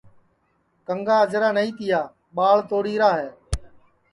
[0.85, 2.01] کنٚگا اجرا نائی تیا
[2.35, 3.29] ٻاݪ توڑی را ہے